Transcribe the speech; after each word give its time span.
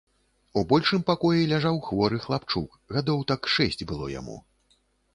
У 0.61 0.63
большым 0.71 1.03
пакоі 1.09 1.45
ляжаў 1.53 1.77
хворы 1.89 2.21
хлапчук, 2.25 2.69
гадоў 2.99 3.25
так 3.33 3.41
шэсць 3.57 3.83
было 3.93 4.13
яму. 4.19 4.37